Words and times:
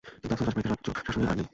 কিন্তু 0.21 0.33
আফসোস 0.35 0.45
রাজবাড়িতে 0.47 0.69
রাজ্য 0.71 0.87
শাসনই 1.07 1.27
আর 1.31 1.35
নেই। 1.37 1.47